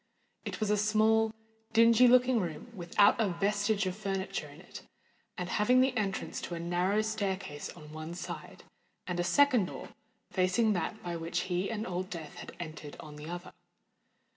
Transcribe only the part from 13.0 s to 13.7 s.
the other.